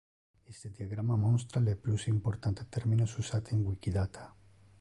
[0.51, 4.29] Iste diagramma monstra le plus importante terminos usate in Wikidata